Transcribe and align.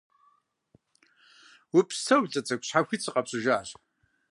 Упсэу, 1.77 2.21
лӀы 2.31 2.41
цӀыкӀу, 2.45 2.63
щхьэхуит 2.67 3.01
сыкъэпщӀыжащ. 3.03 3.69